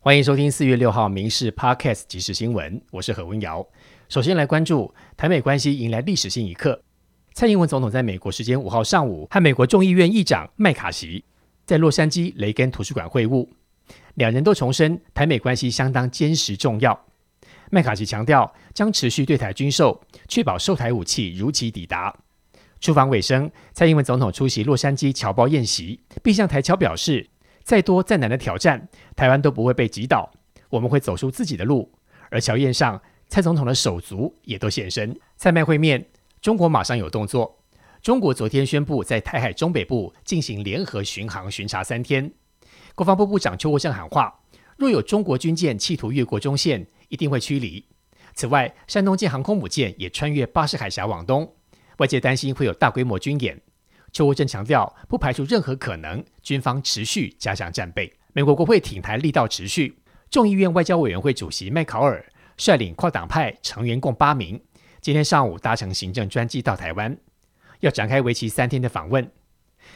[0.00, 3.66] 欢迎收听四月六号《民事 Podcast》即时新闻，我是何文瑶。
[4.08, 6.80] 首先来关注台美关系迎来历史性一刻。
[7.34, 11.24] 蔡英文总统在美国时间五号上午和美国众议院议长麦卡锡
[11.66, 13.48] 在洛杉矶雷根图书馆会晤，
[14.14, 17.06] 两人都重申台美关系相当坚实重要。
[17.72, 22.16] 麦卡锡强调将持续对台军售，确保售台武器如期抵达。
[22.80, 27.28] 出访尾声，蔡英文总统出席洛杉矶侨胞宴席，并向台侨表示。
[27.68, 30.32] 再多再难的挑战，台湾都不会被击倒，
[30.70, 31.92] 我们会走出自己的路。
[32.30, 35.14] 而乔宴上，蔡总统的手足也都现身。
[35.36, 36.08] 蔡麦会面，
[36.40, 37.58] 中国马上有动作。
[38.00, 42.32] 中国昨天宣布在台海中北部进行联合巡航巡查三天。
[42.94, 44.40] 国防部部长邱国正喊话：
[44.78, 47.84] 若有中国军舰企图越过中线，一定会驱离。
[48.34, 51.54] 此外，山东舰航空母舰也穿越巴士海峡往东，
[51.98, 53.60] 外界担心会有大规模军演。
[54.12, 58.12] 邱国正强调，不排除任何可能，军方持续加强战备。
[58.32, 59.98] 美国国会挺台力道持续，
[60.30, 62.24] 众议院外交委员会主席麦考尔
[62.56, 64.60] 率领跨党派成员共八名，
[65.00, 67.16] 今天上午搭乘行政专机到台湾，
[67.80, 69.30] 要展开为期三天的访问。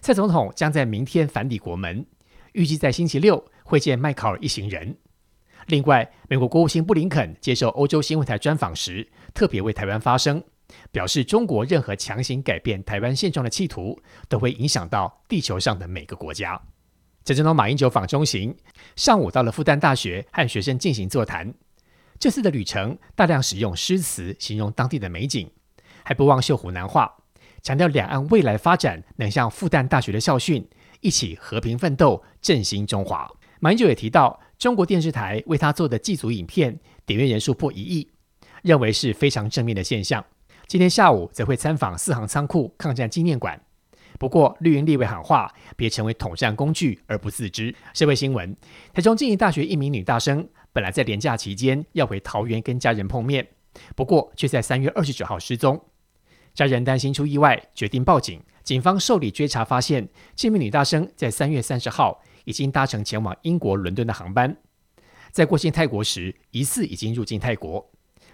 [0.00, 2.06] 蔡总统将在明天返抵国门，
[2.52, 4.96] 预计在星期六会见麦考尔一行人。
[5.66, 10.42] 另外，美国国务卿布林肯接受欧洲新闻台专访时，特别为台湾发声。
[10.90, 16.60] 表示，中国任何强行改变台湾现状的企图，都会影响到地球上的每个国家。
[17.24, 18.56] 这总统马英九访中行，
[18.94, 21.52] 上午到了复旦大学和学生进行座谈。
[22.18, 25.50] 这次的旅程大量使用诗词形容当地的美景，
[26.02, 27.16] 还不忘秀湖南话，
[27.62, 30.66] 强调两岸未来发展能像复旦大学的校训，
[31.00, 33.30] 一起和平奋斗，振兴中华。
[33.60, 38.08] 马英九也提到，中国电视台为他做的祭祖影片点阅人数破一亿，
[38.62, 40.24] 认为是非常正面的现象。
[40.68, 43.60] 今天下午则会参访四行仓库抗战纪念馆。
[44.18, 47.72] 不过绿营立委喊话，别成为统战工具而不自知。
[47.94, 48.56] 社会新闻：
[48.92, 53.46] 台中经营大学一名女大生，本来在连假期间要回桃园跟家人碰面，
[53.94, 55.80] 不过却在三月二十九号失踪。
[56.52, 58.42] 家人担心出意外，决定报警。
[58.64, 64.56] 警方受理追查，发现这名女大生在三月三十号已经搭乘前往英国伦敦的航班，
[65.30, 67.88] 在过境泰国时疑似已经入境泰国。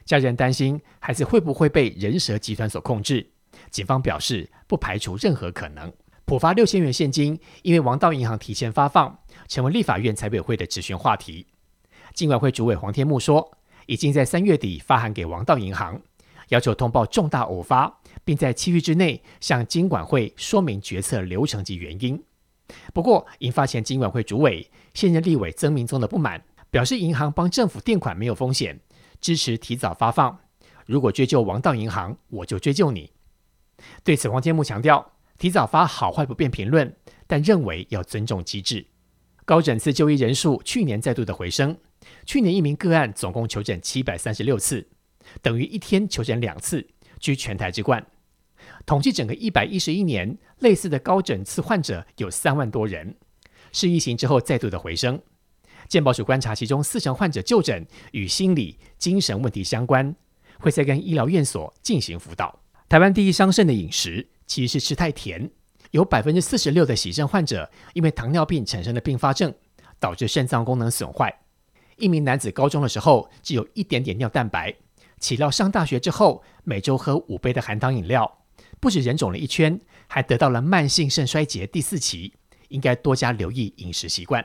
[0.04, 3.30] 家人担心孩子会不会被人蛇集团所控制，
[3.70, 5.92] 警方表示不排除任何可能。
[6.24, 9.18] 普发六千元现金，因为王道银行提前发放，
[9.48, 11.46] 成为立法院财委会的质询话题。
[12.14, 16.00] 金管会主委黄天木说，已经在三月底发函给王道银行，
[16.48, 22.22] 要求通报重大偶发，并在七日之内向金管会说明决策流程及原因。
[22.94, 28.80] 不过，引发前金管会主委现任立委曾明宗的不满，表示银行帮政府垫款没有风险。
[29.22, 30.40] 支持提早发放。
[30.84, 33.12] 如果追究王道银行，我就追究你。
[34.04, 36.94] 对此，黄天木强调，提早发好坏不便评论，
[37.26, 38.84] 但认为要尊重机制。
[39.44, 41.76] 高诊次就医人数去年再度的回升，
[42.26, 44.88] 去年一名个案总共求诊七百三十六次，
[45.40, 46.86] 等于一天求诊两次，
[47.18, 48.04] 居全台之冠。
[48.84, 53.16] 统计整个一百一十一年，类似的高诊次患者有三万多人，
[53.72, 55.20] 是疫情之后再度的回升。
[55.88, 60.14] 健保署观察，其中四成患者就诊与心理、精神问题相关，
[60.58, 62.60] 会再跟医疗院所进行辅导。
[62.88, 65.50] 台湾第一伤肾的饮食其实是吃太甜，
[65.92, 69.54] 有百分之四十六的洗肾患者因为糖尿病产生的并发症，
[69.98, 71.34] 导致肾脏功能损坏。
[71.96, 74.74] 一名男子高中的时候只有一点点尿蛋白，
[75.20, 78.38] 岂料上大学之后每周喝五杯的含糖饮料，
[78.80, 82.34] 不止人肿了一圈，还得到了慢性肾衰竭第四期，
[82.68, 84.44] 应该多加留意饮食习惯。